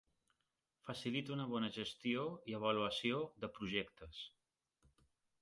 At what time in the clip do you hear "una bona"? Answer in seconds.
1.35-1.69